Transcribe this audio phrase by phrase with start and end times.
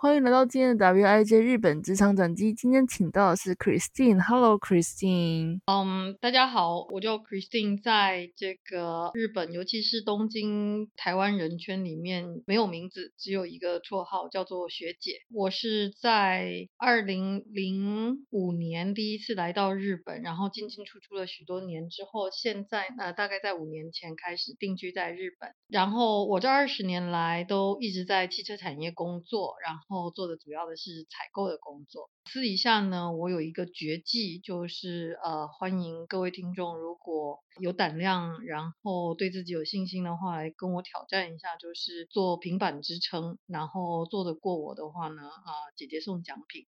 [0.00, 2.54] 欢迎来到今天的 WIJ 日本职场转机。
[2.54, 4.22] 今天请到的是 Christine。
[4.22, 5.58] Hello，Christine。
[5.66, 15.14] 嗯，大家好，我叫 Christine，在这个日本，尤其是东京台湾人圈里面没有名字，只有一个绰号叫做学姐。
[15.34, 25.50] 我是在二零零五年第一次来到日本，然后进进出出了许多年之后，现在呃大概在五年前开始定居在日本。
[25.66, 29.87] 然后我这二十年来都一直在汽车产业工作，然后。
[29.88, 32.10] 后做的主要的是采购的工作。
[32.30, 46.66] 私底下呢，我有一个绝技，就是呃，欢迎各位听众，如果有胆量，然后对自己有信心的话，来跟我挑战一下，就是做平板支撑，然后做得过我的话呢，啊，姐姐送奖品。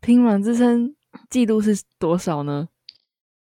[0.00, 0.94] 平板支撑
[1.30, 2.68] 记录是多少呢？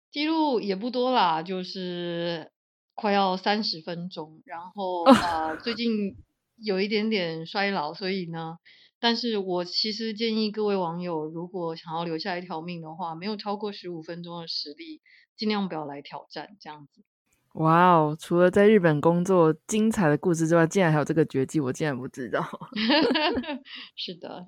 [0.09, 2.49] 记录也不多啦，就是
[2.95, 4.41] 快要三十分钟。
[4.45, 6.15] 然后啊，最近
[6.55, 8.57] 有一点点衰老，所以呢。
[9.01, 15.01] 但是我其实建议各位网友，如果想要留下一条命的话，没有超过十五分钟的实力，
[15.35, 17.03] 尽量不要来挑战这样子。
[17.55, 22.41] 哇哦，除了在日本工作精彩的故事之外，竟然还有这个绝技，我竟然不知道。
[23.97, 24.47] 是的。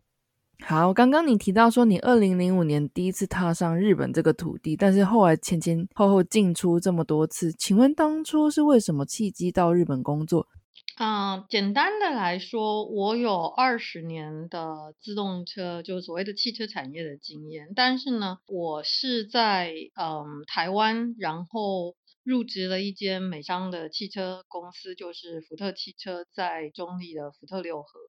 [0.64, 10.48] 好，刚刚你提到说你二零零五年第一次踏上日本这个土地，但是后来前前后后进出这么多次，请问当初是为什么契机到日本工作？
[10.96, 17.74] 嗯，简单的来说，我有二十年的自动车，就是所谓的汽车产业的经验。
[17.76, 28.00] 但是呢，我是在嗯台湾，然后入职了一间美商的汽车公司，就是福特汽车，在中立的福特六合。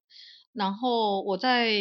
[0.53, 1.73] 然后我在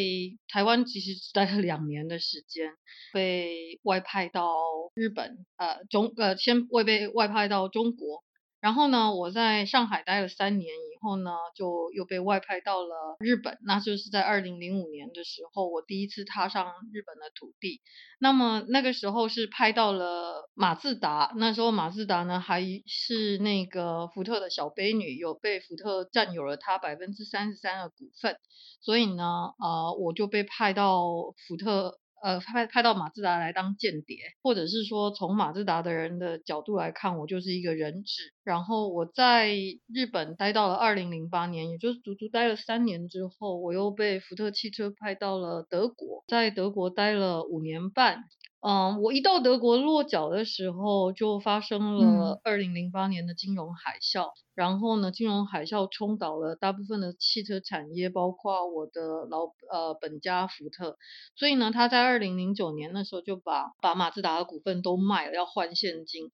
[0.49, 2.71] 台湾其实只待了两年的时间，
[3.13, 4.57] 被外派到
[4.95, 8.25] 日本，呃中呃先会被外派到中国。
[8.65, 13.59] 然后呢，我在上海待了三年以后呢，就又被外派到了日本。
[13.67, 17.83] 那就是在二零零五年的时候，我第一次踏上日本的土地。
[18.19, 28.39] 那么那个时候是拍到了马自达，那时候马自达呢还是那个福特的小 bé 女，有被福特占有了它百分之三十三的股份。
[28.81, 31.05] 所以呢，呃，我就被派到
[31.47, 31.99] 福特。
[32.25, 38.33] 呃，派派到马自达来当间谍，或者是说从马自达的人的角度来看，我就是一个人质。
[38.45, 39.55] 然后我在
[39.93, 48.25] 日本待到了二零零八年，也就是足足待了三年之后，我又被福特汽车派到了德国，在德国待了五年半。
[48.67, 54.31] 嗯，我一到德国落脚的时候，就发生了二零零八年的金融海啸。
[54.55, 60.97] 然后呢，金融海啸冲倒了大部分的汽车产业，包括我的老呃本家福特。
[61.37, 66.31] 所以呢，他在二零零九年的时候就把把马自达的股份都卖了，要换现金。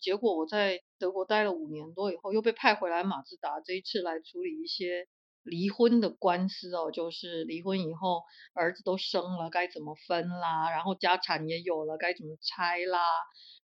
[0.00, 5.06] 结果我在德国待了五年多以后，又被派回来马自达，这一次来处理一些。
[5.44, 8.22] 离婚的官司哦，就是离婚以后
[8.54, 10.70] 儿子都生了，该怎么分啦？
[10.70, 12.98] 然后家产也有了，该怎么拆啦？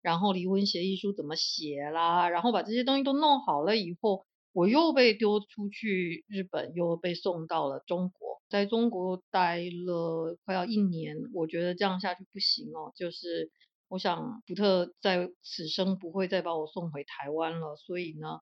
[0.02, 2.28] 然后离婚协议书怎么写啦？
[2.28, 11.16] 然后把这些东西都弄好了以后，我又被丢出去日本，又被送到了中国，在中国待了快要一年。
[11.34, 13.50] 我觉得这样下去不行哦，就是
[13.88, 18.40] 我想福特在此生不会再把我送回台湾了，所以呢。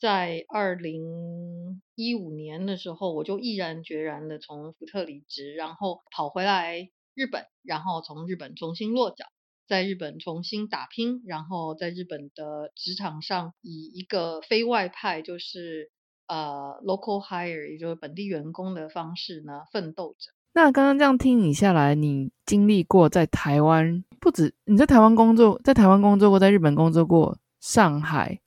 [0.00, 9.26] 在二零一五年的时候，我就毅然决然的从福特离职，然后跑回来日本，然后从日本重新落脚，
[9.66, 15.90] 在日本重新打拼，然后在日本的职场上以一个非外派，就是
[16.28, 20.30] 呃 local hire，也就是本地员工的方式呢奋斗着。
[20.54, 28.40] 那刚刚这样听你下来，你经历过在台湾，不止你在台湾工作，在台湾工作过，在日本工作过，上海。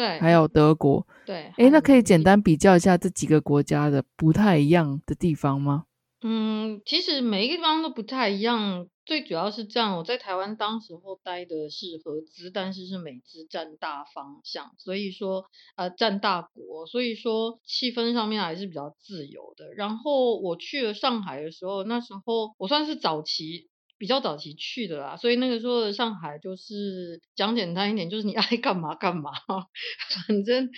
[0.00, 1.06] 对，还有德国。
[1.26, 5.84] 对，哎，那可以简单比较一下这几个国家的不太一样的地方吗？
[6.22, 9.98] 嗯，其实每一个地方都不太一样，最主要是这样。
[9.98, 15.44] 我在台湾当时候待的是合资，但是是美资占大方向，所以说
[15.76, 19.74] 呃占大国，所以说气氛上面还是比较自由的。
[19.74, 23.68] 然后我去了上海的时候，那时候我算是早期。
[24.00, 29.30] 比较早期去的啦，所以那个时候的上海就是讲简单一点，就是你 爱干嘛干嘛，
[30.26, 30.70] 反正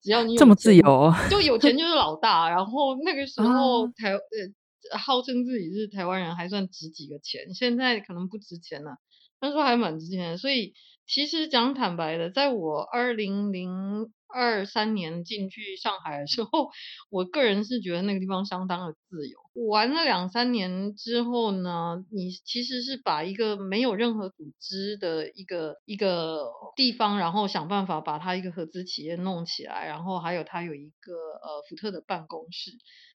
[0.00, 2.48] 只要你这么自由，就有钱 就是老大。
[2.48, 8.92] 然后那个时候台呃号称自己是台湾人，还算值几个钱，现在可能不值钱了。
[9.40, 10.72] 那时候还蛮值钱的，所以
[11.04, 16.70] 其实讲坦白的，在我二零零二三年进去上海的时候，
[17.10, 19.36] 我个人是觉得那个地方相当的自由。
[19.66, 32.70] 玩了两三年之后呢，你其实是把一个没有任何组织的一个一个地方，然后想办法把它一个合资企业弄起来，然后还有它有一个呃福特的办公室。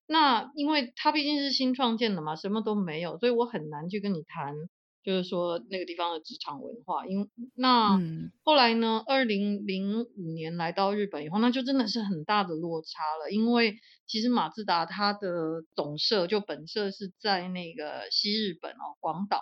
[0.05, 4.53] 那因为它毕竟是新创建的嘛，什么都没有，所以我很难去跟你谈。
[5.03, 7.99] 就是说那个地方的职场文化，因那
[8.43, 12.87] 后来呢，二零零五年来到日本以后，那就真的是很大的落差
[13.21, 13.29] 了。
[13.29, 13.75] 因为
[14.07, 19.41] 其实马自达它的总社就本社是在那个西日本哦，广岛，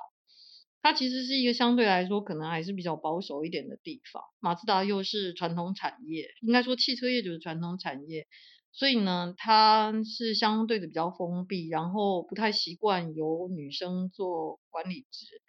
[0.81, 4.23] 它其实是一个相对来说可能还是比较保守一点的地方。
[4.39, 8.27] 马自达又是传统产业，应该说汽车业就是传统产业。
[8.73, 15.41] 所以呢，他是相对的比较封闭，然后不太习惯由女生做管理职，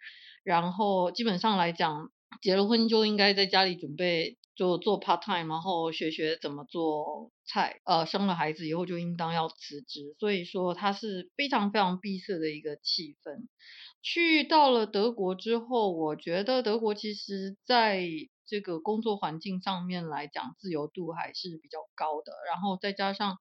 [0.43, 2.11] 然后基本上来讲，
[2.41, 13.47] 结了婚就应该在家里准备就做 part time，然后学学怎么做菜，呃，生了孩子以后就应当要辞职，所以说它是非常非常闭塞的一个气氛。
[14.01, 18.05] 去到了德国之后，我觉得德国其实在。
[18.45, 22.33] 这个工作环境上面来讲，自由度还是比较高的。
[22.51, 23.37] 然后再加上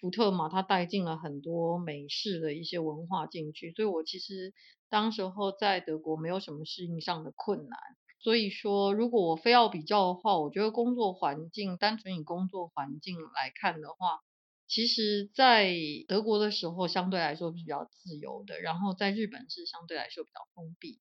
[0.00, 4.52] 福特嘛，它带进了很多美式的一些文化进去，所以我其实
[4.88, 7.78] 当时候在德国没有什么适应上的困难。
[8.18, 14.20] 所以说，如果我非要比较的话，我觉得工作环境，单纯以工作环境来看的话，
[14.66, 15.72] 其实在
[16.08, 21.00] 德国的时候相对来说比较自由的，然后在日本是相对来说比较封闭的。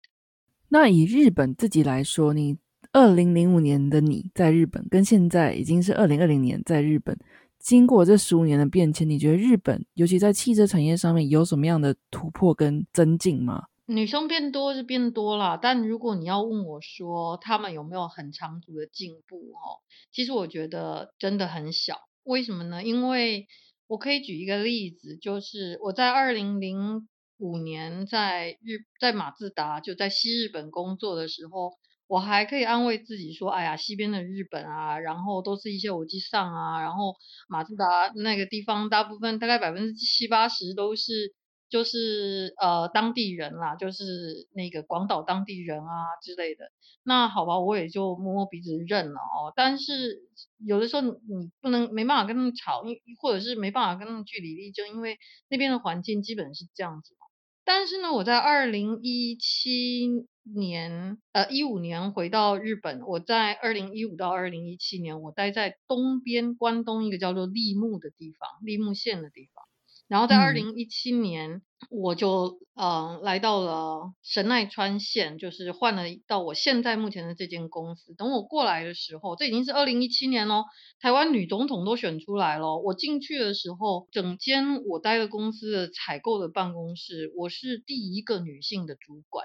[0.69, 2.57] 那以日本自己来说，你？
[2.95, 7.19] 二零零五年的你在日本，跟现在已经是二零二零年在日本，
[7.59, 13.65] 经过这十五年的变迁，你觉得日本，尤其在汽车产业上面有什么样的突破跟增进吗？
[13.85, 19.83] 女生变多是变多了，但如果你要问我说他们有没有很长足的进步，哦，
[20.13, 21.97] 其实我觉得真的很小。
[22.23, 22.81] 为什么呢？
[22.81, 23.47] 因为
[23.87, 27.09] 我可以举一个例子，就是我在二零零
[27.39, 31.73] 五年在日在马自达就在西日本工作的时候。
[32.07, 37.15] 我还可以安慰自己说，哎呀，西边的日本啊，然后都是一些偶机上啊，然后
[37.47, 41.33] 马自达那个地方，大部分大概百分之七八十都是
[41.67, 46.65] 就是呃当地人啦，就是那个广岛当地人啊之类的。
[47.03, 49.53] 那好吧，我也就摸摸鼻子认了哦。
[49.55, 50.19] 但是
[50.63, 52.83] 有的时候你不能没办法跟他们吵，
[53.19, 55.17] 或者是没办法跟他们据理力争，因为
[55.49, 57.15] 那边的环境基本是这样子。
[57.63, 63.01] 但是呢，我在二零一七年，呃，一五年回到日本。
[63.01, 69.65] 我在二零一五到二零一七年，我待在东边关东一个叫做立木的地方，立木县的地方。
[70.07, 78.13] 然后在二零一七年，我就呃来到了神奈川县，就是换了到我现在目前的这间公司。
[78.13, 80.65] 等我过来的时候，这已经是二零一七年喽，
[80.99, 82.77] 台湾女总统都选出来了。
[82.77, 89.43] 我进去的时候，整间我待的公司的采购的办公室，我是第一个女性的主管。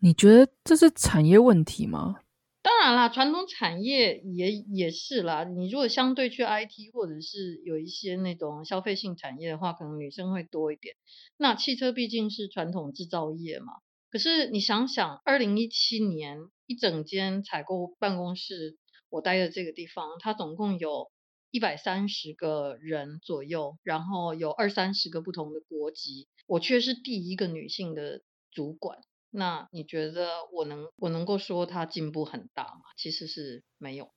[0.00, 2.16] 你觉得这是产业问题吗？
[2.62, 5.44] 当然啦，传统产业也也是啦。
[5.44, 10.96] 你如果相对去 IT 或者是有一些那种消费性产业的话，可能女生会多一点。
[11.36, 13.72] 那汽车毕竟是传统制造业嘛。
[14.10, 18.76] 可是你想想，二零一七年一整间采购办公室，
[19.10, 21.10] 我待的这个地方，它总共有
[21.50, 28.98] 一百三十个人左右，然后有二三十个不同的国籍，我却是第一个女性的主管。
[29.36, 32.80] 那你觉得我能我能够说他进步很大吗？
[32.96, 34.08] 其实是没有。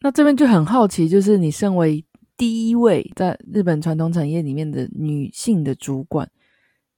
[0.00, 2.04] 那这边就很好奇，就是你身为
[2.36, 6.28] 第一位在日本传统产业里面的女性的主管，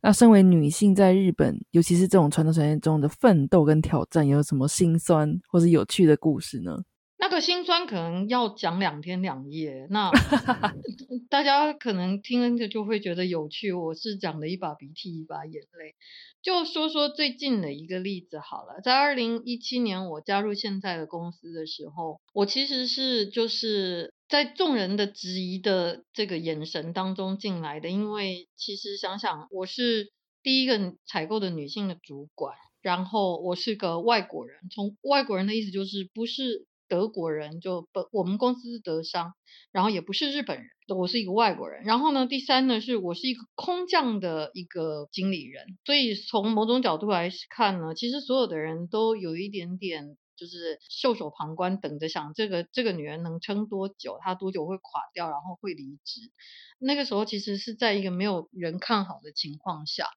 [0.00, 6.82] 那身为女性在日本，尤其是这种传统产业中的奋斗跟挑战，有什么心酸或是有趣的故事呢？
[7.16, 10.10] 那个心酸可能要讲两天两夜，那
[11.30, 13.72] 大家可能听着就会觉得有趣。
[13.72, 15.94] 我是讲了一把鼻涕一把眼泪。
[16.44, 36.66] 就说说最近的一个例子好了，在二零一七年我加入现在的公司的时候，我其实是就是在众人的质疑的这个眼神当中进来的，因为其实想想我是第一个采购的女性的主管，然后我是个外国人，从外国人的意思就是不是。
[36.86, 39.32] 德国人就本，我们公司德商，
[39.72, 41.82] 然后也不是日本人，我是一个外国人。
[41.84, 56.30] 然后呢，第三呢，是我是一个空降的一个经理人，所以从某种角度来看呢，其实所有的人都有一点点就是袖手旁观，等着想这个这个女人能撑多久，她多久会垮掉，然后会离职。
[56.78, 60.08] 那个时候其实是在一个没有人看好的情况下，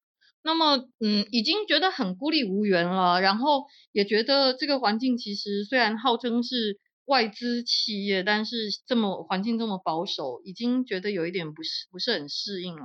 [0.43, 6.77] 那么嗯，已经觉得很孤立无援了，然后也觉得这个环境其实虽然号称是。
[7.07, 12.83] 外资企业，但是这么环境这么保守，已经觉得有一点不是不是很适应了。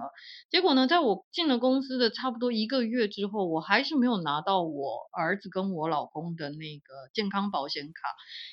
[0.48, 7.92] 结果呢，在我进了公司的差不多一个月之后，我还是没有拿到我儿子跟我老公的那个健康保险卡，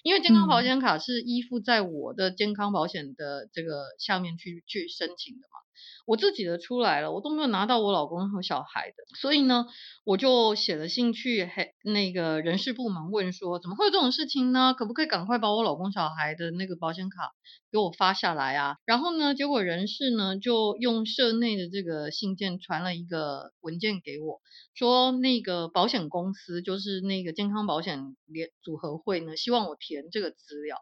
[0.02, 5.69] 因为健康保险卡是依附在我的健康保险的这个下面去去申请的嘛。
[6.06, 9.66] 我自己的出来了，我都没有拿到我老公和小孩的，所以呢，
[10.04, 14.74] 我就写了信去嘿那个人事部门问说，怎么会有这种事情呢？
[14.74, 17.32] 可不可以赶快把我老公小孩的那个保险卡
[17.72, 18.78] 给我发下来啊？
[18.86, 24.42] 然后呢，结果人事呢就用社内的这个信件传了一个文件给我，
[24.74, 30.78] 说那个保险公司就是那个健康保险联组合会呢，希望我填这个资料。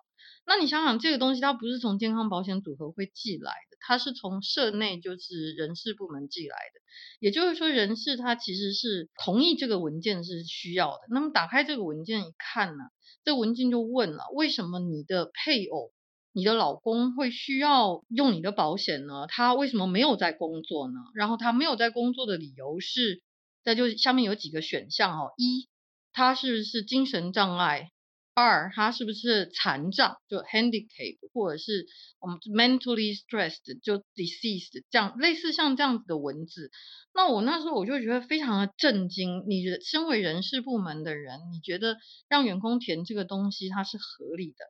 [0.45, 6.81] 那你想想，这个东西它不是从健康保险组合会寄来的，它是从社内就是人事部门寄来的。
[7.19, 10.99] 也就是说，人事他其实是同意这个文件是需要的。
[11.09, 12.83] 那么打开这个文件一看呢，
[13.23, 15.91] 这文件就问了：为什么你的配偶、
[16.31, 19.27] 你的老公会需要用你的保险呢？
[19.27, 20.93] 他为什么没有在工作呢？
[21.13, 23.21] 然后他没有在工作的理由是，
[23.63, 25.67] 在就下面有几个选项哦：一，
[26.13, 27.91] 他是不是精神障碍？
[28.39, 31.87] 二，他是不是残障，就 handicap，或者是
[32.19, 36.69] 我们 mentally stressed，就 deceased，这样类似像这样子的文字。
[37.15, 39.43] 那我那时候我就觉得非常的震惊。
[39.47, 41.97] 你身为人事部门的人，你觉得
[42.29, 44.65] 让员工填这个东西它是合理的？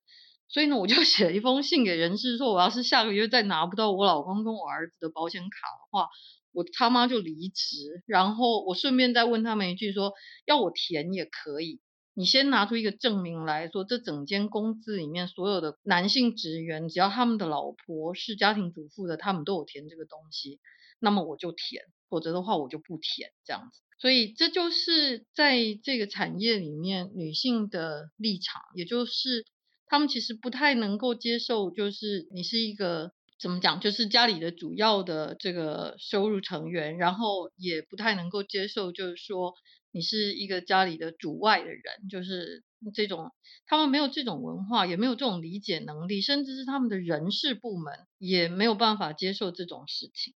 [0.48, 6.08] 所以呢，我就 写了一封信给人事，说我要是下个月再拿不到我老公跟我儿子的保险卡的话，
[6.54, 8.02] 我他妈就离职。
[8.06, 10.14] 然后我顺便再问他们一句，说
[10.46, 11.82] 要我填也可以。
[12.18, 20.60] 你先拿出一个证明来说，这整间公司里面所有的男性职员，只要他们的老婆是家庭主妇的，他们都有填这个东西，
[21.00, 23.82] 那么我就填，否则的话我就不填，这样子。
[24.00, 29.46] 所以这就是在这个产业里面女性的立场，也就是
[29.86, 39.54] 他们其实不太能够接受，就是你是一个怎么讲，就是家里的主要的这个收入成员，然后也不太能够接受，就是说。
[39.94, 42.64] 你是一个家里的主外的人，就是
[42.94, 43.32] 这种，
[43.66, 50.36] 他们没有这种文化，也没有这种理解能力，甚至是他们的人事部门也没有办法接受这种事情。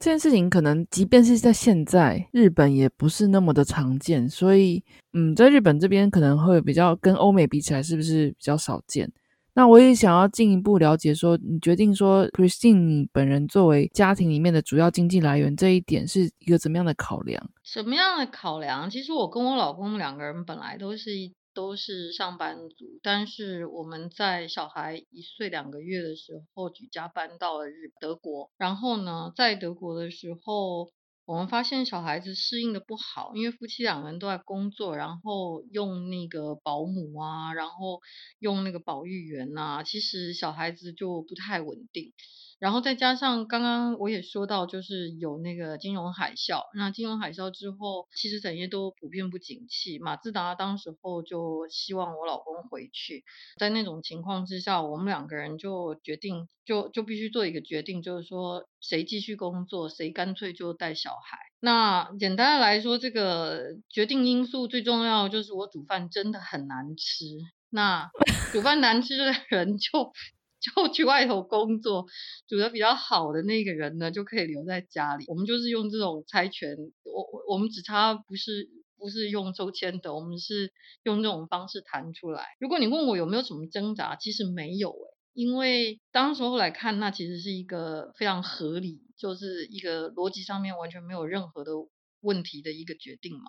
[0.00, 9.12] 这件事情可能即便是在现在，日本也不是那么的常见，所以，嗯，在日本这边可能会比较跟欧美比起来，是不是比较少见？
[9.56, 17.50] 那我也想要进一步了解，说你决定说，Christine，你本人作为家庭里面的主要经济来源，这一点是一个怎么样的考量？
[17.64, 18.90] 什么样的考量？
[18.90, 21.10] 其实我跟我老公两个人本来都是
[21.54, 30.90] 都是上班族，但是我们在小孩一岁两个月的时候举家搬到了日德国，然后呢，在德国的时候。
[31.26, 38.00] 我们发现小孩子适应的不好，因为夫妻两个人都在工作，然后用那个保姆啊，然后
[38.38, 42.12] 用那个保育员啊，其实小孩子就不太稳定。
[42.58, 46.62] 然后再加上刚刚我也说到，就是有那个金融海啸。
[46.74, 49.98] 那金融海啸之后，其实产业都普遍不景气。
[49.98, 53.24] 马自达当时候就希望我老公回去，
[53.58, 61.38] 在那种情况之下，我们两个人就决定，就就必须做一个决定，就是说谁继续工作，谁干脆就带小孩。
[61.60, 67.26] 那简单的来说，这个决定因素最重要就是我煮饭真的很难吃。
[67.68, 68.10] 那
[68.52, 70.12] 煮饭难吃的人就。
[70.86, 72.06] 就去外头工作，
[72.48, 75.24] 煮的比较好的那个人呢，就可以留在家里。
[75.28, 80.72] 我们就是用这种猜拳，我我我们只差不是不是用抽签的，我们是
[81.02, 82.44] 用这种方式谈出来。
[82.58, 91.72] 如果你问我有没有什么挣扎，其实没有诶，因为当时候来看，那其实是一个非常合理，就是一个逻辑上面完全没有任何的
[92.20, 93.44] 问题的一个决定嘛。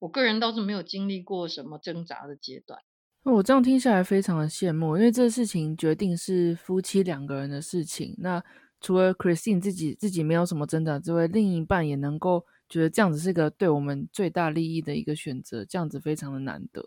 [0.00, 2.80] 我个人倒是没有经历过什么挣扎的阶段。
[3.24, 8.14] 我这样听下来非常的羡慕，因为这事情决定是夫妻两个人的事情。
[8.18, 8.42] 那
[8.80, 16.84] 除了 Christine 自己自己没有什么挣扎之外，另一半也能够觉得这样子是个对我们最大利益的一个选择，这样子非常的难得。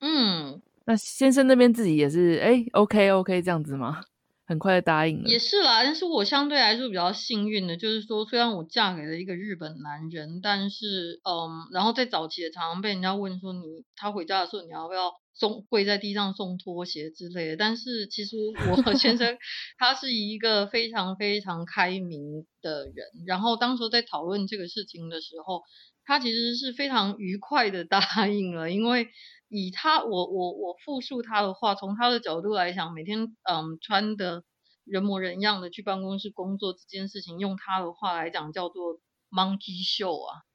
[0.00, 4.02] 嗯，那先生那边自己也是哎，OK OK 这样子吗？
[4.44, 5.84] 很快答应了，也是啦。
[5.84, 17.56] 但是我相对来说比较幸运的，就是说，虽然我嫁给了一个日本男人，但是，嗯，然后在早期也常常被人家问说，你他回家的时候，你要不要送跪在地上送拖鞋之类的。
[17.56, 18.36] 但是其实
[18.86, 19.38] 我先生
[19.78, 25.62] 他是一个非常非常开明的人，然后当时在讨论这个事情的时候，
[26.04, 29.08] 他其实是非常愉快的答应了，因为
[29.48, 34.42] 以他我我我复述他的话，从他的角度来讲，每天嗯穿的
[34.84, 40.47] 人模人样的去办公室工作这件事情，用他的话来讲叫做 monkey show 啊。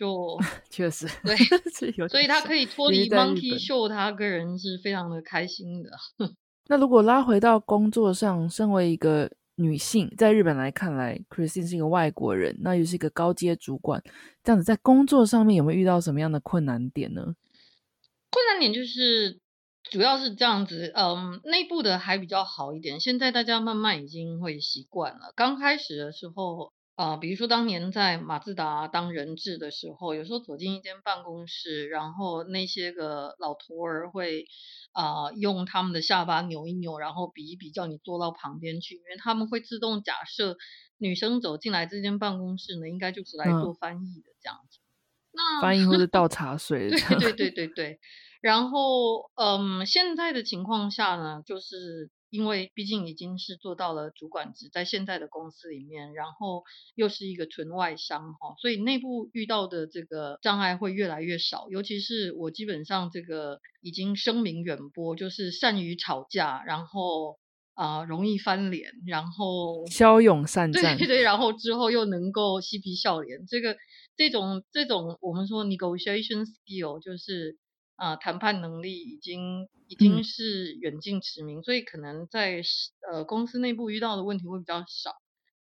[0.00, 0.38] 就
[0.70, 1.36] 确实对，
[2.08, 5.90] 所以他可以脱离 Monkey Show，他个人是非常的开心的。
[6.68, 14.02] 那如果拉回到工作上，身为一个女性，在日本来看来，Christine 是一个外国人，那又是一个高阶主管，
[14.42, 17.34] 这样子在工作上面有没有遇到什么样的困难点呢？
[18.30, 19.38] 困难点就是
[19.82, 25.34] 主要是这样子，嗯，内部的还比较好一点，现在大家慢慢已经会习惯了。
[25.36, 26.72] 刚开始的时候。
[27.00, 34.44] 啊，比如说当年在马自达当人质的时候，有时候走进一间办公室，然后那些个老头儿会
[34.92, 40.58] 啊用他们的下巴扭一扭，然后比一比，叫你坐到旁边去，因为他们会自动假设
[40.98, 44.78] 女生走进来这间办公室呢，应该就是来做翻译的这样子。
[45.32, 46.90] 那翻译或者倒 茶水。
[46.90, 47.98] 对 对对对对。
[48.42, 52.10] 然后嗯，现在的情况下呢，就是。
[52.30, 56.62] 因为毕竟已经是做到了主管职，在现在的公司里面，然后
[56.94, 61.68] 又是一个纯外商哈，所以内部遇到的这个障碍会越来越少。
[61.70, 67.38] 尤其是我基本上这个已经声名远播，就是善于吵架，然后
[67.74, 73.76] 啊容易翻脸，然后骁勇善 战，对对，然后之后又能够嬉皮笑脸，这个
[74.16, 77.58] 这种这种我们说 negotiation skill 就是。
[78.00, 82.62] 啊，谈判能力已经已经是远近驰名，所以可能在
[83.12, 85.16] 呃公司内部遇到的问题会比较少。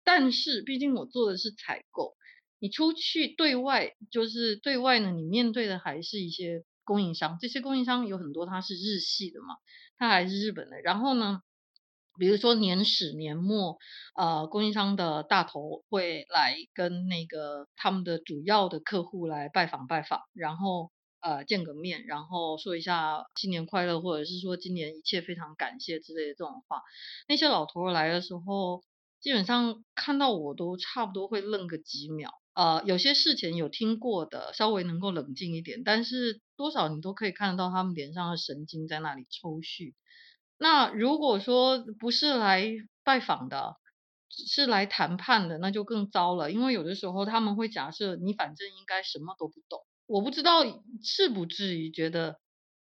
[0.05, 2.15] 但是毕竟我做的是采购，
[2.57, 9.57] 你出去对外就是对外呢，你面对的还是一些供应商，这些供应商有很多他是日系的嘛，
[9.97, 10.79] 他还是日本的。
[10.79, 11.41] 然后呢，
[12.17, 13.77] 比如说年始年末，
[14.15, 20.89] 呃，供应商的大头会来跟那个他们的主要的客户来拜访拜访，然后。
[21.21, 26.81] 呃，见个面，然后说一下新年快乐，或者是说今年一切非常感谢之类的这种话。
[27.27, 28.83] 那些老头来的时候，
[29.19, 32.31] 基本上看到我都差不多会愣个几秒。
[32.53, 39.93] 呃，有些事情有听过的，稍微能够冷静一点，但是多少你都可以看得到他们脸上的神经在那里抽搐。
[40.57, 42.65] 那如果说不是来
[43.03, 43.75] 拜访的，
[44.29, 49.79] 是来谈判的，那就更糟了，因为有的时候他们会假设你反正应该什么都不懂。
[50.09, 50.63] 我不知道
[51.03, 52.39] 是不至于觉得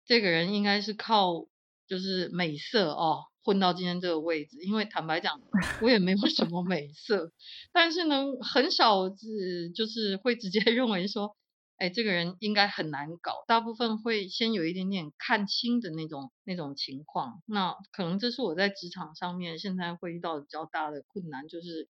[0.04, 1.46] 这个人应该是靠
[1.88, 5.40] 就是美色哦混到今天这个位置，因为坦白讲
[5.80, 7.32] 我也没有什么美色，
[7.72, 11.34] 但是呢很少是就是会直接 认为说，
[11.78, 21.88] 哎这个人应该很难搞，大部分会先有一点点看清的那种那种情况，那可能这是我在职场上面现在会遇到比较大的困难，就是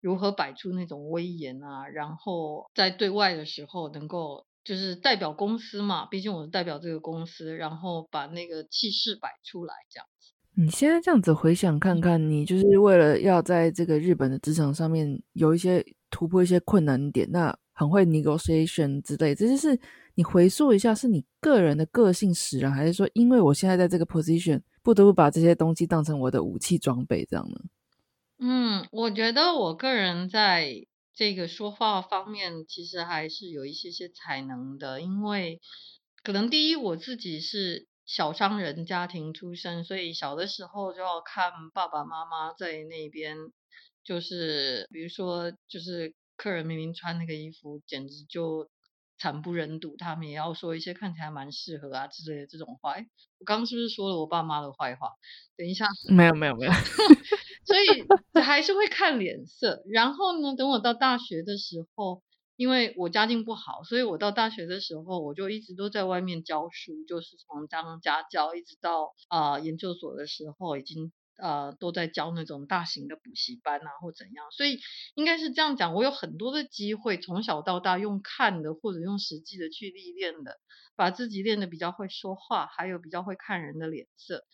[0.00, 4.46] 如何摆出那种威严啊，然后在对外的时候能够。
[4.66, 10.32] 就是代表公司嘛，毕竟我是代表这个公司，然后把那个气势摆出来这样子。
[10.56, 19.78] 你现在这样子回想看看，你就是为了要在这个日本的职场上面有一些突破一些困难点，那很会 negotiation 之类，这就是
[20.16, 27.60] 你回溯一下，是你个人的个性使然，还是说因为我现在在这个 position 不得不把这些东西当成我的武器装备这样呢？
[28.40, 30.84] 嗯，我觉得我个人在。
[31.16, 35.62] 这个说话方面其实还是有一些些才能的，因为
[36.22, 43.38] 可能第一我自己是小商人家庭出身，所以小的时候就要看爸爸妈妈在那边，
[44.04, 48.68] 就是比如说就是客人明明穿那个衣服简直就
[49.18, 52.92] 惨不忍睹，他们也要说一些看起来蛮适合啊之类的这种话。
[53.38, 55.12] 我刚刚是不是说了我爸妈的坏话？
[55.56, 56.72] 等一下，没有没有没有。
[57.66, 59.82] 所以还是会看脸色。
[59.86, 62.22] 然后呢，等我到大学的时候，
[62.56, 74.46] 因为我家境不好，所以我到大学的时候，我就一直都在外面教书，就是从当家教一直到啊研究所的时候，已经呃都在教那种大型的补习班啊或怎样。
[74.52, 74.78] 所以
[75.14, 80.58] 应该是这样讲，我有很多的机会，从小到大用看的或者用实际的去历练的，
[80.94, 84.44] 把自己练得比较会说话，还有比较会看人的脸色。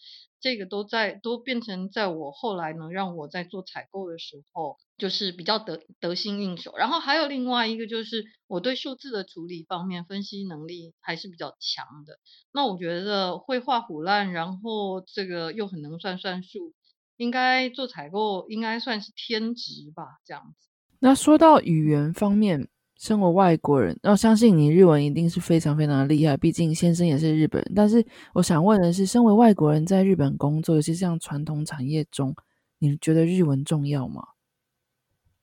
[0.43, 6.75] 这个都在都变成在我后来能让我在做采购的时候，就是比较得得心应手。
[6.77, 12.19] 然后还有另外一个就是我对数字的处理方面分析能力还是比较强的。
[12.53, 16.75] 那我觉得会画虎烂，然后这个又很能算算数，
[17.17, 20.69] 应该做采购应该算是天职吧，这样子。
[20.99, 22.69] 那说到语言方面。
[23.03, 27.73] 身为外国人，那我相信你日文一定是非常非常的厉害，毕竟先生也是日本人。
[27.75, 32.33] 但是我想问的是，身为外国人在日本工作，尤其像传统产业中，
[32.79, 34.23] 你觉得日文重要吗？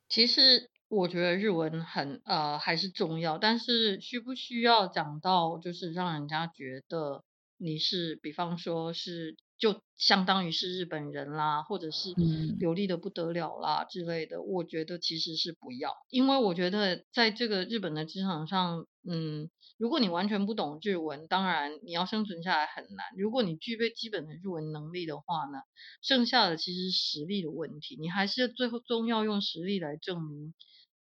[0.08, 7.26] 其实我觉得日文很呃还是重要，但是需不需要讲到就是让人家觉得
[7.58, 9.36] 你是，比方说是。
[9.60, 12.14] 就相当于是日本人啦，或者是
[12.58, 14.42] 流利的不得了啦之类的。
[14.42, 23.06] 我觉得其实是不要，因为我觉得在这个日本的职场上，嗯，如果你完全不懂日文，当然你要生存下来很难。
[23.18, 25.60] 如果你具备基本的日文能力的话呢，
[26.02, 30.54] 剩下的其实是实力的问题，你还是最后终要用实力来证明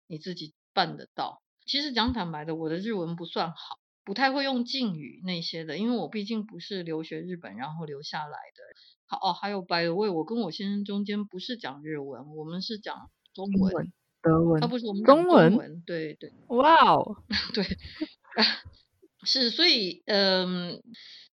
[0.07, 1.43] 你自己办得到。
[1.67, 3.77] 其实讲坦白的，我的日文不算好。
[4.07, 8.63] 不太会用敬语那些的，因为我毕竟不是留学日本然后留下来的。
[9.05, 13.91] 好哦，还有 By the way，我跟我先生中间不是讲日文，我们是讲中文、
[14.21, 14.61] 德文。
[14.61, 16.31] 他不是我们中文，对对。
[16.47, 17.17] 哇哦，
[17.53, 17.65] 对，
[19.25, 20.81] 是，所以嗯。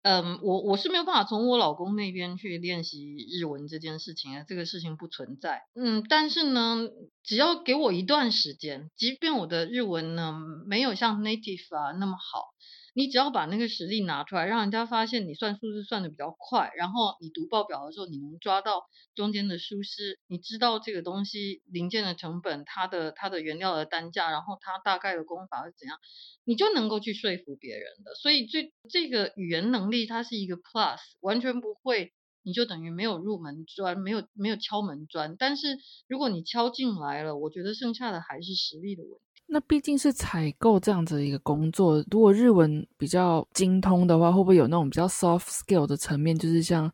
[0.06, 5.62] 嗯，我我是没有办法从我老公那边去练习日文这件事情啊，这个事情不存在。
[5.76, 6.90] 嗯，但是呢，
[7.24, 12.53] 只要给我一段时间，即便我的日文呢没有像 native 啊那么好。
[12.94, 18.84] 你只要把那个实力拿出来，让人家发现你算数字算的比较快，然后你读报表的时候，你能抓到
[19.16, 25.98] 中间的疏失，你知道这个东西零件的成本，它的它的原料的单价，然后它大概的工法是怎样，
[26.44, 28.14] 你就能够去说服别人的。
[28.14, 35.36] 所以最这个语言能力它是一个 plus，完全不会，你就等于没有入门砖，没有没有敲门砖。
[35.40, 39.33] 但是如果你敲进来了，我觉得剩下的还是实力的问题。
[39.48, 46.92] 那毕竟是采购这样子的一个工作，如果日文比较精通的话，会不会有那种比较 soft skill 的层面，就是像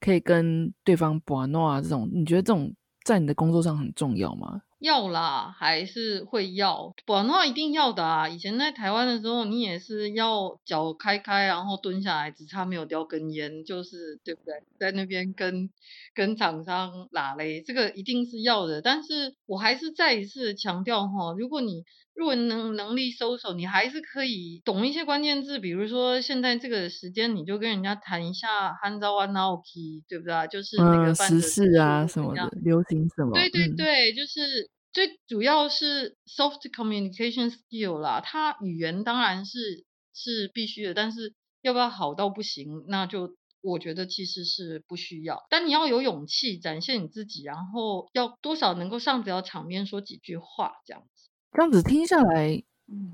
[0.00, 2.08] 可以跟对方玩诺啊这种？
[2.12, 2.72] 你觉得这种
[3.04, 4.62] 在你的工作上很重要吗？
[4.78, 8.28] 要啦，还是会要，不然的话一定要的啊。
[8.28, 14.62] 以前在台湾的时候，你也是要脚开开，然后蹲下来，只差没有叼根烟，就是对不对？
[14.78, 15.70] 在那边跟
[16.14, 18.82] 跟厂商拉嘞，这个一定是要的。
[18.82, 21.84] 但是我还是再一次强调哈，如果你
[22.16, 30.48] 日文能能力收手，你还是可以懂一些关键字，比如说现在这个时间，你就跟人家谈一下 hanzawa naoki，对不对？
[30.48, 33.32] 就是那个时事啊什么的，流行什么？
[33.34, 34.70] 对对对，就是。
[34.92, 45.44] 最主要是 soft communication skill 啦，它语言当然是是必须的，但是要不要好到不行，那就我觉得其实是不需要。
[45.50, 51.28] 但你要有勇气展现你自己，然后要多少能够上得了场面说几句话这样子。
[51.56, 52.62] 这样子听下来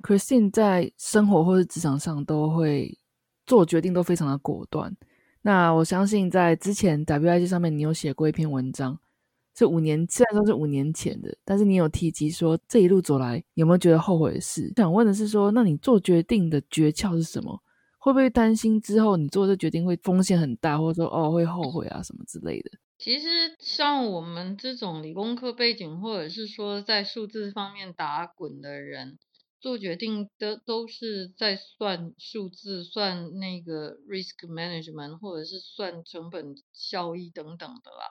[0.03, 2.99] ，Christine 在生活或者职场上都会
[3.47, 4.93] 做决定都非常的果断。
[5.43, 8.99] 那我相信在之前 WIG 上面你有写过一篇文章。
[9.55, 14.73] 是五年，虽然说是五年前的，但是你有提及说这一路走来有没有觉得后悔的事？
[14.75, 17.63] 想问的是说，那你做决定的诀窍是什么？
[17.99, 22.73] 会不会担心之后你做这决定会风险很大，或者说哦会后悔啊什么之类的？
[23.03, 29.19] 其实像我们这种理工科背景，或者是说在数字方面打滚的人，
[29.61, 38.07] 做决定的都是在算数字、算那个 risk management，或者是算成本效益等等的啦。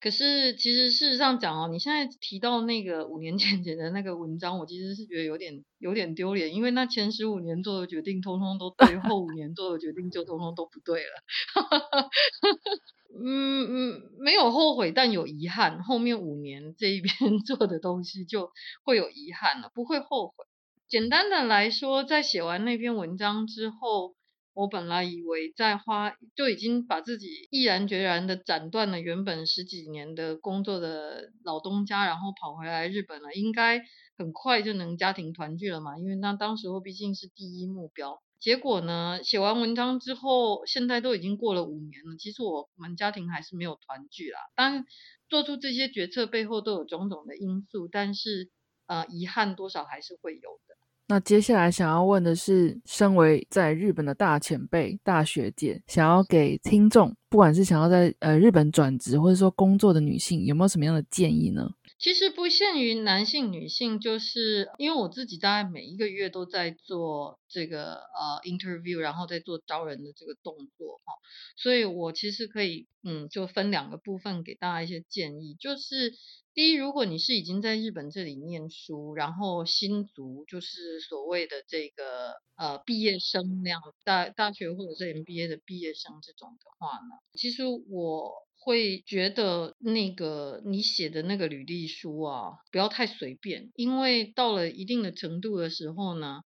[0.00, 11.22] 可是，其实事实上讲哦，你现在提到那个五年前写的那个文章，我其实是觉得有点有点丢脸，因为那前十五年做的决定通通都对，后五年做的决定就通通都不对了。
[13.24, 15.82] 嗯嗯，没有后悔，但有遗憾。
[15.82, 17.14] 后面五年这一边
[17.46, 18.50] 做的东西就
[18.84, 20.44] 会有遗憾了，不会后悔。
[20.88, 24.14] 简单的来说，在写完那篇文章之后。
[24.58, 33.82] 我本来以为在花就已经把自己毅然决然的斩断了原本十几年的工作的老东家，然后跑回来日本了，应该
[34.16, 35.98] 很快就能家庭团聚了嘛？
[35.98, 38.22] 因为那当时候毕竟是第一目标。
[38.38, 44.38] 结果呢，写完文章之后，现在都已经过了五年了，其实我们家庭还是没有团聚啦。
[44.54, 44.84] 当，
[45.28, 48.50] 做出这些决策背后都有种种的因素，但是
[48.86, 50.76] 呃，遗憾多少还是会有的。
[51.08, 61.70] 那接下来想要问的是，身为在日本的大前辈、大学姐，想要给听众，不管是想要在呃日本转职或者说工作的女性，有没有什么样的建议呢？
[61.98, 71.14] 其实不限于男性、女性，就是因为我自己大概每一个月都在做这个呃 interview，然后在做招人的这个动作哈，
[71.56, 76.12] 所以我其实可以嗯，就分两个部分给大家一些建议，就是
[76.52, 88.45] 第一，如果你是已经在日本这里念书，然后新族就是所谓的这个呃毕业生那样大大学或者是 MBA 的毕业生这种的话呢，其实我。
[88.66, 96.40] 会觉得那个你写的那个履历书啊，不要太随便，因为到了一定的程度的时候呢。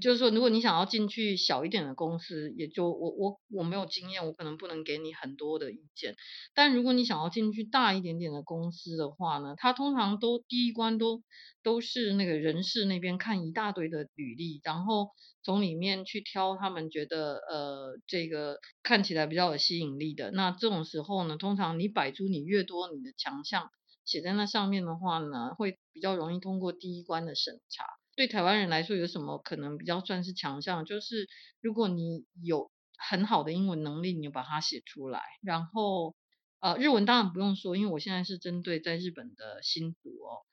[0.00, 6.16] 就是说，如果你想要进去小一点的公司，也就我我我没有经验，我可能不能给你很多的意见。
[6.54, 11.22] 但如果你想要进去大一点点的公司的话呢，他通常都第一关都
[11.62, 15.10] 都是那个人事那边看一大堆的履历，然后
[15.42, 20.30] 从里面去挑他们觉得呃这个看起来比较有吸引力的。
[20.30, 23.70] 那这种时候呢，通常你摆出你越多你的强项
[24.06, 27.84] 写在那上面的话呢，会比较容易通过第一关的审查。
[28.16, 30.84] 对台湾人来说，有什么可能比较算是强项？
[30.84, 31.28] 就是
[31.60, 35.20] 如果你有很好的英文能力，你就把它写出来。
[35.42, 36.14] 然后，
[36.60, 40.46] 呃，日文当然不用说，因为我现在是针对在日本的新读哦，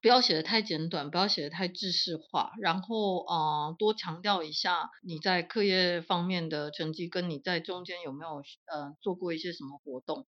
[0.00, 2.52] 不要写的太简短，不要写的太制式化。
[2.60, 8.36] 然后，呃，多强调一下你在课业方面的成绩，跟你在中间有没有
[8.72, 10.26] 呃做过一些什么活动。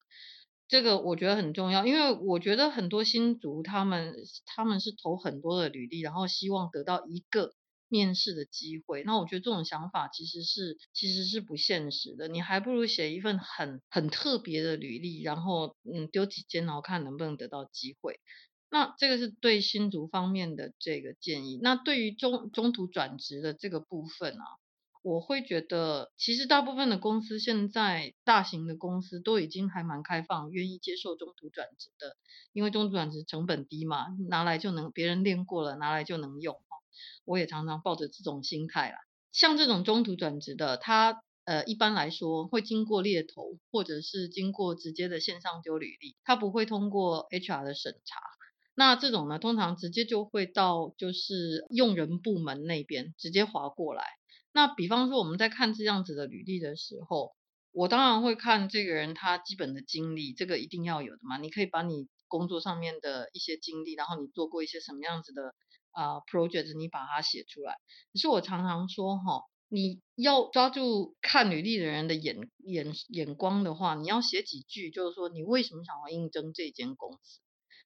[0.68, 7.54] 这个我觉得很重要，因为我觉得很多新族他们他们是投很多的履历，然后希望得到一个
[7.88, 9.02] 面试的机会。
[9.04, 12.28] 那我觉得这种想法其实是其实是不现实的。
[12.28, 18.20] 你还不如写一份很很特别的履历，然后嗯丢几间，然后看能不能得到机会。
[18.70, 21.58] 那这个是对新族方面的这个建议。
[21.62, 24.44] 那对于中中途转职的这个部分啊。
[25.02, 32.16] 我会觉得，其实大部分的公司现在大型的公司都已经还蛮开放，愿意接受中途转职的，
[32.52, 36.56] 因为中途转职成本低嘛，拿来就能别人练过了，拿来就能用。
[37.24, 38.98] 我也常常抱着这种心态啦。
[39.30, 48.20] 像这种中途转职的，他呃一般来说会经过猎头，或者是经过直接的线上丢履历，他不会通过 HR 的审查。
[48.74, 54.17] 那这种呢，通常直接就会到就是用人部门那边直接划过来。
[54.58, 57.32] 那比方说我们在看这样子的履历的时候，
[57.70, 61.36] 我当然会看这个人他基本的经历，这个一定要有的嘛。
[61.38, 65.54] 你可以把你工作上面的一些经历，然后你做过一些什么样子的
[65.92, 67.76] 啊 project，你把它写出来。
[68.12, 77.38] 可是我常常说哈，你要抓住看履历的人的眼眼眼光的话，你要写几句，就是说你为什么想要应征这间公司，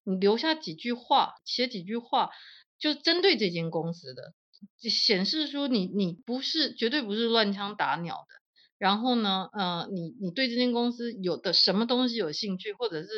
[0.05, 2.31] 你留下几句话，写几句话，
[2.79, 4.33] 就针对这间公司的。
[4.79, 8.35] 显示出你你不是绝对不是乱枪打鸟的，
[8.79, 13.09] 然后呢，呃，你你对这间公司有的什么东西有兴趣，或者是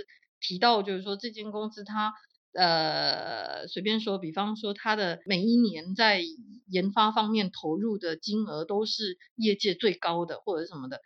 [0.41, 2.13] 提到就是说这间公司它
[2.53, 6.23] 呃随便说，比方说它的每一年在
[6.67, 11.01] 研发方面投入的金额都是业界最高的，或者什么的，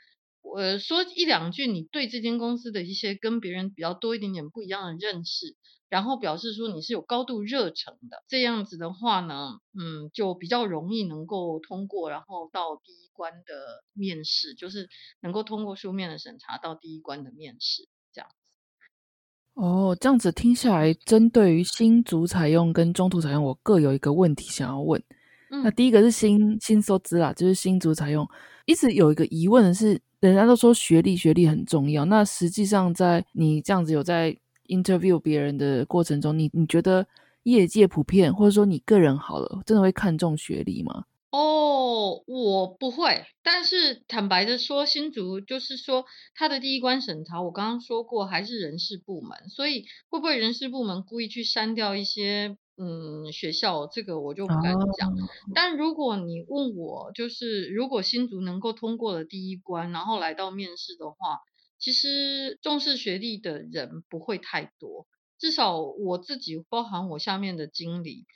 [0.53, 5.57] 我说一两句你对这间公司的一些跟别人比较多一点点不一样的认识。
[5.91, 14.91] 然后表示说你是有高度热忱的，这样子的话呢，嗯，就比较容易能够通过，然后到第一关的面试，就是
[15.23, 18.37] 能够通过书面的审查到第一关的面试，这样子。
[19.55, 25.03] 哦，这样子听下来，针对于新族采用跟中途采用，我各有一个问题想要问。
[25.62, 28.29] 那第一个是新新收资啦，就是新族采用，
[28.66, 34.37] 一直有一个疑问的是，人家都说学历学历很重要，那实际上在你这样子有在。
[34.68, 37.07] interview 别人的过程中，你你觉得
[37.44, 41.07] 业界普遍，或者说你个人好了，真的会看重学历吗？
[41.31, 43.25] 哦，我不会。
[43.42, 55.12] 但是坦白的说，新竹就是说，他的第一关审查，我刚刚说过，还是人事部门，所以会不会人事部门故意去删掉一些嗯学校，这个我就不敢讲。
[55.55, 61.17] 但如果你问我，就是如果新竹能够通过了第一关，然后来到面试的话。
[61.81, 65.07] 其实重视学历的人不会太多，
[65.38, 68.27] 至少我自己，包含我下面的经理，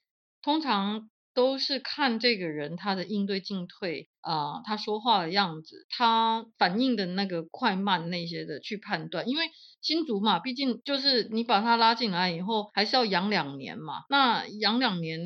[0.43, 9.29] 通常都是看这个人他的应对进退啊，他说话的样子，他反应的那个快慢那些的去判断。
[9.29, 9.45] 因为
[9.81, 14.05] 新竹嘛，毕竟就是你把他拉进来以后，还是要养两年嘛。
[14.09, 15.21] 那养两年，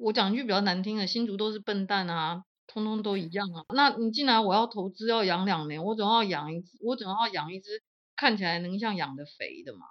[0.00, 2.42] 我讲句比较难听的，新竹都是笨蛋啊。
[2.70, 3.64] 通通都一样啊！
[3.74, 7.82] 那你进来，我要投资要养两年，我总要养一只，我总要养一只
[8.14, 9.86] 看起来能像养的肥的嘛。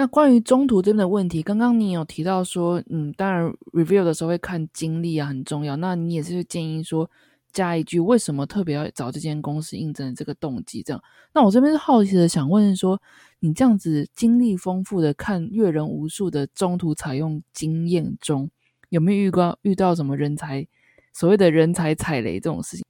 [0.00, 5.76] 那关于中途这边的问题，刚刚你有提到说，嗯，当然 review 的时候会看经历啊，很重要。
[5.76, 7.10] 那你也是建议说
[7.52, 10.82] 加一句，为什么特别要找这间公司应征的这个动机？
[10.82, 11.02] 这样，
[11.34, 12.98] 那我这边是好奇的想问说，
[13.40, 18.50] 你这样子经历丰富的看阅人无数的中途采用经验中，
[18.88, 20.66] 有没有遇过遇到什么人才？
[21.12, 22.86] 所谓的人才踩雷这种事情，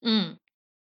[0.00, 0.38] 嗯，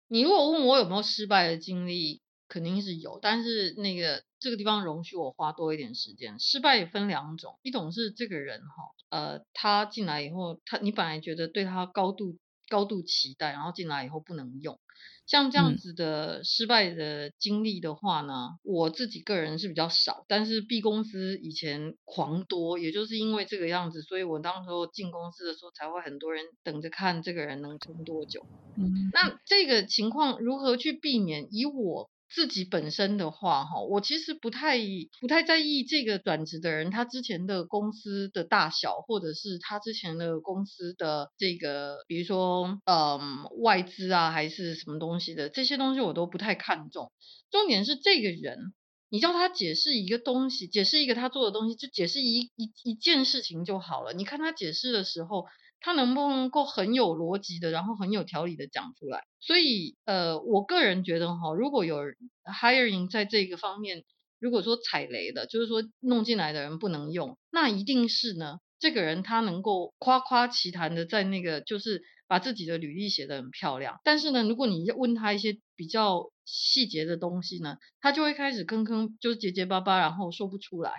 [0.07, 6.39] 你如果问我有没有失败的经历，肯定是有，但是那个这个地方容许我花多一点时间。
[6.39, 8.67] 失败也分两种，一种是这个人哈，
[9.09, 14.79] 呃，他进来以后，他你本来觉得对他高度高度期待，然后进来以后不能用。
[15.27, 28.43] 像这样子的失败的经历的话呢，我自己个人是比较少，但是 B 公司以前狂多，也就是因为这个样子，所以我当时候进公司的时候才会很多人等着看这个人能撑多久。
[28.75, 31.47] 嗯，那这个情况如何去避免？
[31.51, 32.09] 以我。
[32.29, 34.77] 自己本身的话，哈，我其实不太
[35.19, 47.11] 不太在意这个转职的人他之前的公司的大小，或者是他之前的公司的这个，比如说，嗯，外资啊，还是什么东西的，这些东西我都不太看重。
[47.49, 48.73] 重点是这个人，
[49.09, 54.13] 你叫他解释一个东西，解释一个他做的东西，就解释一一一件事情就好了。
[54.13, 55.45] 你看他解释的时候。
[55.81, 59.23] 他能不能够很有逻辑的，然后很有条理的讲出来？
[59.39, 61.99] 所以，呃，我个人觉得哈，如果有
[62.43, 64.03] hiring 在这个方面，
[64.39, 73.99] 如果说踩雷的，就是说弄进来的人不能用，那一定是呢，这个人他能够夸夸其谈的在那个，就是把自己的履历写得很漂亮。
[74.03, 80.91] 但是呢，如果你问他一些比较细节的东西呢，他就会开始吭吭，就是结结巴巴，然后说不出来。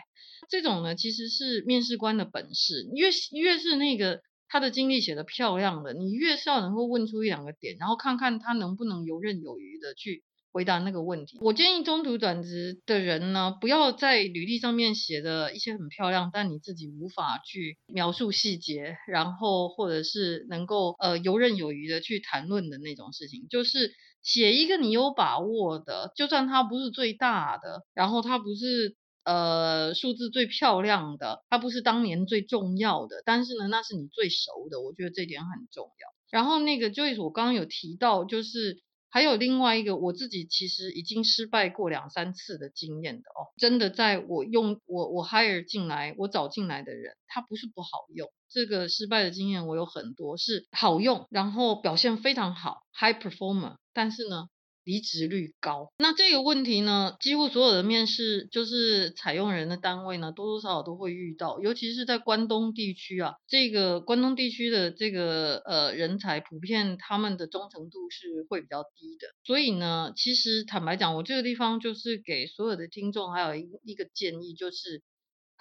[0.49, 4.23] 这种呢，其实是面试官的本事，越越是那个。
[4.51, 11.39] 他的经历写的漂亮了，你越是要能够问出一两个点，然后看看他能不能游刃有余的去回答那个问题。
[11.41, 28.97] 我建议中途转职的人呢，不要在履历上面写的一些很漂亮，但你自己无法去描述细节，然后或者是能够呃游刃有余的去谈论的那种事情，就是写一个你有把握的，就算它不是最大的，然后它不是。
[29.24, 36.09] 呃，数字最漂亮的，它不是当年最重要的，但是呢，那是你最熟的，我觉得这点很重要。
[36.30, 54.48] 然后那个就是我刚刚有提到，就是还有另外一个，我自己其实已经失败过两三次的经验的哦，真的在我用我我 hire 进来，我找进来的人，他不是不好用，这个失败的经验我有很多是好用，然后表现非常好，high performer，但是呢。
[54.85, 75.03] 离职率高，那这个问题呢，几乎所有的面试就是采用人的单位呢，多多少少都会遇到，尤其是在关东地区啊，这个关东地区的这个呃人才普遍他们的忠诚度是会比较低的，所以呢，其实坦白讲，我这个地方就是给所有的听众还有一一个建议，就是。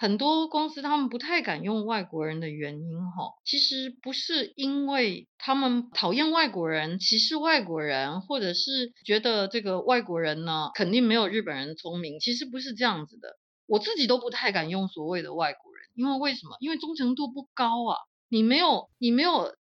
[0.00, 13.36] 很多公司他们不太敢用外国人的原因，哈，其实不是因为他们讨厌外国人、歧视外国人，或者是觉得这个外国人呢肯定没有日本人聪明，其实不是这样子的。
[13.66, 16.56] 我自己都不太敢用所谓的外国人，因为为什么？
[16.60, 17.98] 因为忠诚度不高啊，
[18.30, 19.54] 你没有你没有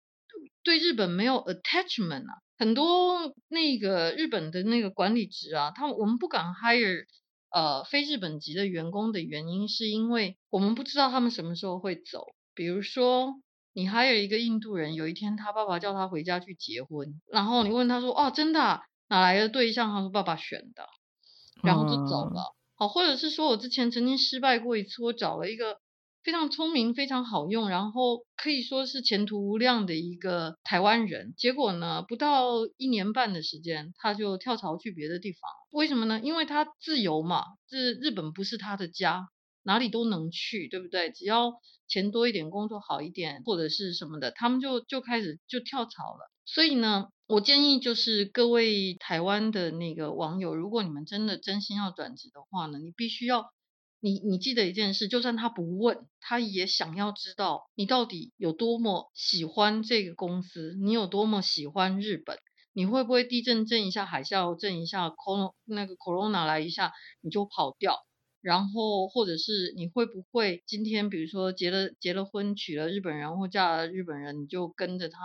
[0.63, 7.03] 对日本没有 attachment 啊，很多那个日本的那个管理职啊，他们我们不敢 hire。
[7.51, 12.27] 呃，非日本籍的员工的原因，是因为我们不知道他们什么时候会走。
[12.53, 13.35] 比如说，
[13.73, 18.81] 你还有一个印度人，有一天他爸爸叫他回家去结婚，然后你问他说：“哦，真的？
[19.07, 20.87] 哪来的对象？”他说：“爸爸选的。”
[21.63, 22.55] 然后就走了。
[22.75, 25.79] 好，或者是说我之前曾经失败过一次，我找了一个。
[26.21, 31.33] 非常聪明，非常好用，然后可以说是前途无量的一个台湾人。
[31.37, 35.39] 结果呢，不到一年半的时间，他就跳槽去别的地方。
[35.71, 36.19] 为什么呢？
[36.21, 39.29] 因为他自由嘛，这日本不是他的家，
[39.63, 41.09] 哪里都能去，对不对？
[41.09, 41.53] 只要
[41.87, 46.29] 钱多一点，工作好一点，或者是什么的，他们就就开始就跳槽了。
[46.45, 53.49] 所以呢，我建议就是各位台湾的那个网友，如果你们真的真心要转职的话呢，你必须要。
[54.01, 62.37] 你你记得一件事，就算他不问，他也想要知道你到底有多么喜欢这个公司，你有多么喜欢日本，
[62.71, 67.97] 你会不会地震震一下，海啸震一下，cor 那个 corona 来一下你就跑掉，
[68.41, 75.17] 然后或者是你会不会今天比如说结了结了婚，娶了日本人或嫁了日本人，你就跟着他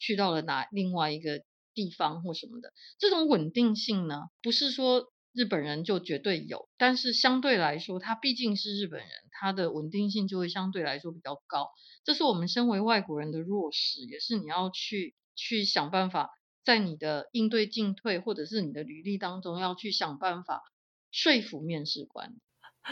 [0.00, 5.12] 去到了哪另外一个地方或什么的，这种稳定性呢，不是说。
[5.34, 11.68] 日本人就绝对有，但是相对来说，他毕竟是日本人，他的稳定性就会相对来说比较高。
[12.02, 16.30] 这是我们身为外国人的弱势，也是你要去去想办法，
[16.64, 20.62] 在你的应对进退或者是你的履历当中，要去想办法
[21.12, 22.34] 说服面试官。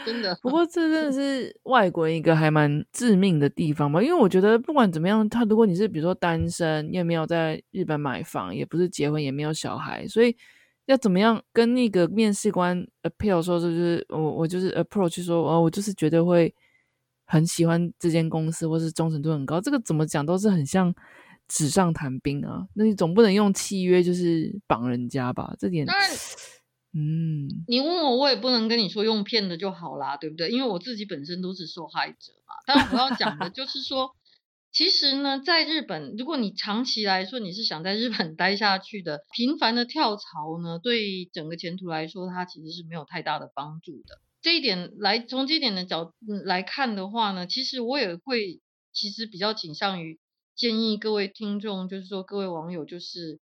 [0.05, 4.01] 真的， 不过这真的是外国人一个还蛮致命的地方吧？
[4.01, 10.37] 因为我觉得不管怎么样，他如果你是比如说单身，你也没有在日本买房，也不是结婚，也没有小孩，所以。
[10.87, 16.53] 要怎么样跟那个面试官 appeal 说，就是我我就是 approach 说，哦，我就是绝对会
[17.25, 19.61] 很喜欢这间公司，或是忠诚度很高。
[19.61, 20.93] 这个怎么讲都是很像
[21.47, 22.67] 纸上谈兵啊。
[22.73, 25.53] 那你总不能用契约就是绑人家吧？
[25.59, 25.85] 这点，
[26.93, 30.49] 嗯，你问我，我也不能跟你说用骗的就好啦，对不对？
[30.49, 32.55] 因为我自己本身都是受害者嘛。
[32.65, 34.15] 但我要讲的就是说。
[34.77, 44.21] 其实呢，在日本，如果你长期来说你是想在日本 待下去的，频繁的跳槽呢，对整个前途来说，它其实是没有太大的帮助的。
[44.39, 46.13] 这一点来从这一点的角
[46.45, 48.61] 来看的话呢，其实我也会，
[48.93, 50.19] 其实比较倾向于
[50.55, 53.39] 建议各位听众，就是说各位网友，就是。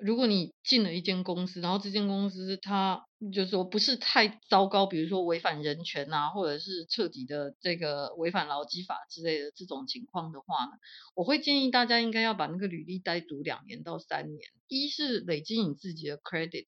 [0.00, 10.72] 如果你进了一间公司，然后这间公司它就是说不是太糟糕，比如说违反人权啊，或者是彻底的这个违反劳基法之类的这种情况的话呢，
[11.14, 14.40] 我会建议大家应该要把那个履历待读两年到三年。
[14.66, 16.66] 一是累积你自己的 credit，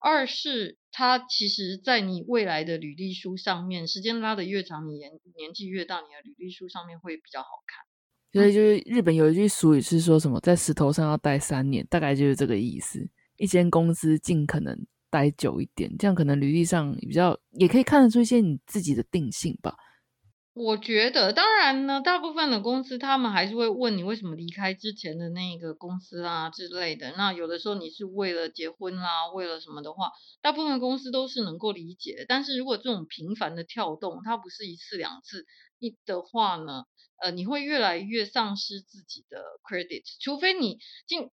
[0.00, 7.84] 二是它其实在你未来的履历书上面，时间拉得越长，你年年纪越大，你的履历书上面会比较好看。
[8.32, 13.10] 所以就是日本有一句俗语是说什么，在石头上要待三年，大概就是这个意思。
[13.36, 19.76] 一间公司尽可能待久一点，这样可能履历上比较也可以看得出一些你自己的定性吧。
[20.54, 27.12] 我觉得，当然呢，大部分的公司他们还是会问你为什么离开之前的那个公司啊之类的。
[27.16, 30.10] 那有的时候你是为了结婚啦，为了什么的话，
[30.40, 32.24] 大部分公司都是能够理解。
[32.28, 35.44] 但是如果这种频繁的跳动，它不是一次两次
[35.78, 36.84] 一的话呢？
[37.22, 41.30] 呃，你会越来越丧失自己的 credit，除非你进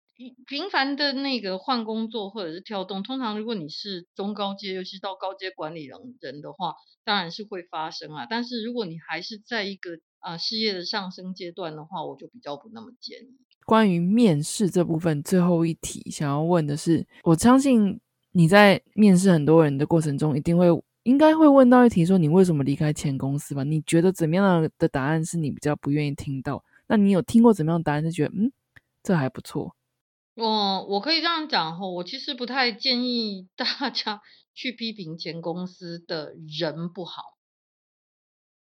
[0.45, 3.03] 频繁的那个换工作或者是跳动。
[3.03, 8.25] 通常如果你是中高阶，尤其到高阶管理人人的话，当然是会发生啊。
[8.29, 13.37] 但是如果你还是在一个啊事业的上升阶段的话，我就比较不那么建议。
[13.65, 17.99] 关于面试这部分，最后一题想要问的是，我相信
[18.31, 20.67] 你在面试很多人的过程中，一定会。
[21.03, 23.63] 应该会问到一题，说你为什么离开前公司吧？
[23.63, 26.61] 你觉得怎么样的答案是你比较不愿意听到？
[26.87, 28.51] 那你有听过怎么样的答案是觉得嗯，
[29.01, 29.73] 这还不错？
[30.37, 34.21] 我我可以这样讲吼，我其实不太建议大家
[34.53, 37.23] 去批评前公司的人不好，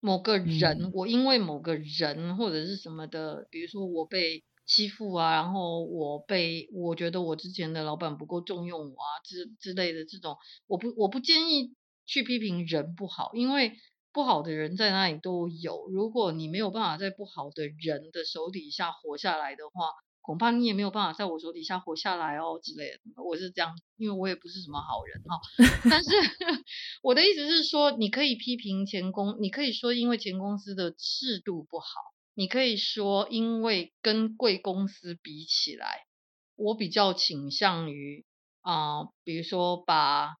[0.01, 10.37] 某个人，我因为某个人或者是什么的，比如说我被欺负啊，然后我被我觉得我之前的老板不够重用我啊之之类的这种，
[10.67, 11.75] 我不我不建议。
[12.05, 13.75] 去批评人不好，因为
[14.13, 15.87] 不好的人在哪里都有。
[15.89, 19.87] 如果你没有办法在不好的人的手底下活下来的话，
[20.23, 23.23] 恐怕你也没有办法在我手底下活下来哦之类的。
[23.23, 25.41] 我是这样，因为我也不是什么好人哈。
[25.91, 26.11] 但是
[27.03, 31.87] 我的意思是说，你可以批评前公，你可以说因为前公司的制度不好，
[32.35, 36.07] 你可以说因为跟贵公司比起来，
[36.57, 38.25] 我比较倾向于
[38.61, 40.37] 啊，比如说把。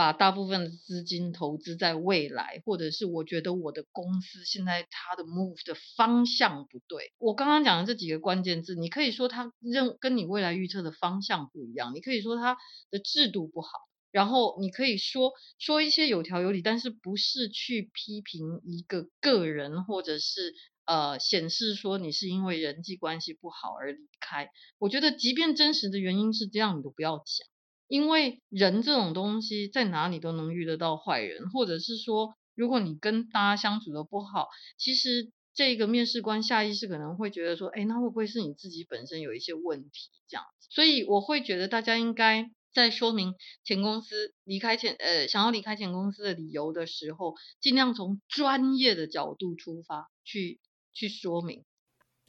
[0.00, 7.12] 把大部分的资金投资在未来，或者是我觉得我的公司现在它的 move 的方向不对。
[7.18, 12.56] 我刚刚讲的这几个关键字，你可以说它认跟你未来预测的方向不一样，你可以说它
[12.90, 13.68] 的制度不好，
[14.10, 20.54] 然后你可以说说一些有条有理，但是不是去批评一个个人，或者是
[20.86, 24.48] 呃显示说你是因为人际关系不好而离开。
[24.78, 27.49] 我觉得即便真实的原因是这样，你都不要讲。
[27.90, 34.46] 因为人这种东西在哪里都能遇得到坏人，或者是说，如果你跟大家相处的不好，
[34.78, 40.68] 其实这个面试官下意识可能会觉得说，哎，那会不会是你自己本身有一些问题这样子？
[40.70, 43.34] 所以我会觉得大家应该在说明
[43.64, 50.60] 前公司离开前，呃，想要离开前公司的理由的时候，尽量从专业的角度出发去
[50.92, 51.64] 去说明。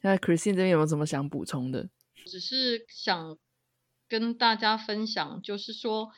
[0.00, 1.88] 那 Christine 这边有没有什么想补充的？
[2.26, 3.38] 只是想。
[4.12, 6.10] 跟大家分享，就是说，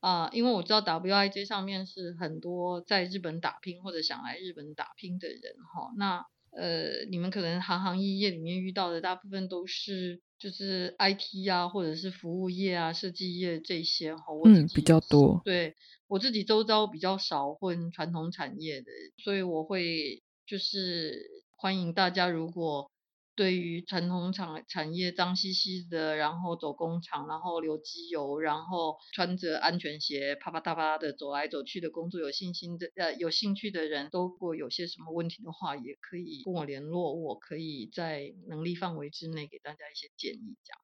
[0.00, 5.38] 啊，因为我知道 WIJ 上面是很多在日本打拼或者想来日本打拼的人
[5.74, 15.42] 哈，那呃，你们可能行行业业里面遇到的大部分都是就是 IT 啊，或者是服务业啊、设计业这些哈，嗯，比较多。
[15.44, 15.76] 对
[16.08, 18.90] 我自己周遭比较少混传统产业的，
[19.22, 21.28] 所以我会就是
[21.58, 22.90] 欢迎大家如果。
[23.34, 40.56] 对于传统厂产业脏兮兮的，然后走工厂，然后流机油，然后穿着安全鞋啪啪嗒啪的走来走去的工作，有信心的呃有兴趣的人，都如果有些什么问题的话，也可以跟我联络，我可以在能力范围之内给大家一些建议。
[40.62, 40.78] 这样。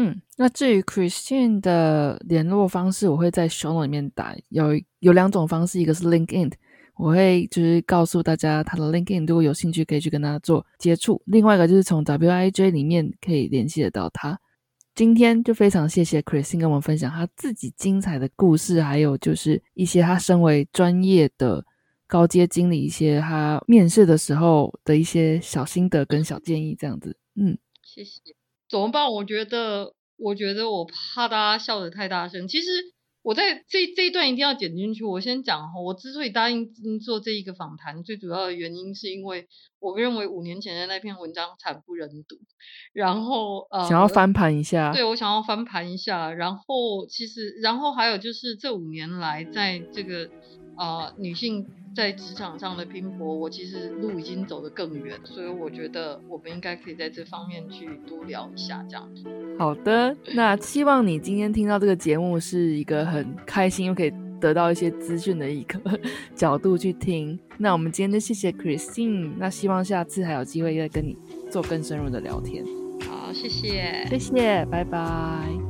[0.00, 4.68] 嗯，那至于 Christian 的联络方式，我会在 show 里面打，有
[5.00, 6.52] 有两种方式，一个是 LinkedIn。
[6.98, 11.22] 我会就是告诉大家他的 LinkedIn，如果有兴趣可以去跟他做接触。
[11.26, 14.38] 另外一个就是从 WIJ 里面可以联系得到他。
[14.96, 21.64] 今天就非常谢谢 Christine 跟我们分享他自己精彩的故事，还有就是一些他身为专业的
[22.08, 27.16] 高阶经理一些他面试的时候的一些小心得跟小建议，这样子。
[27.36, 28.20] 嗯，谢谢。
[28.68, 29.08] 怎么办？
[29.12, 32.48] 我觉得，我觉得我怕大家笑得太大声。
[32.48, 32.66] 其实。
[33.28, 35.04] 我在这这一段一定要剪进去。
[35.04, 39.46] 我先讲哈，我之所以答应做这一个访谈，最主要的原因是因为
[39.80, 42.36] 我认为五年前的那篇文章惨不忍睹，
[42.92, 50.28] 然后呃，想要翻盘一下，对我想要翻盘一下，然后其实，然后还有就是这五年来在这个
[50.76, 59.24] 呃女性在职场上的拼搏，我其实路已经走得更远，所以我觉得我们应该可以在这方面去多聊一下，这样子。
[59.58, 64.12] 好的，那希望你今天听到这个节目是一个很开心又可以。
[64.40, 65.80] 得到一些资讯的一个
[66.32, 71.16] 角度去听，那我们今天就谢谢 Christine，那希望下次还有机会再跟你
[71.50, 72.64] 做更深入的聊天。
[73.08, 75.67] 好，谢谢，谢谢，拜拜。